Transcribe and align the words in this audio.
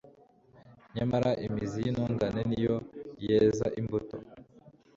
nyamara 0.95 1.29
imizi 1.45 1.77
y'intungane 1.81 2.41
ni 2.49 2.59
yo 2.65 2.75
yeza 3.27 3.65
imbuto 3.79 4.15